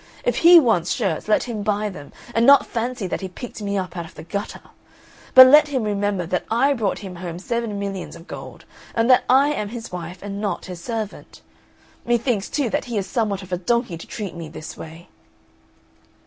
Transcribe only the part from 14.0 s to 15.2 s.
treat me this way!"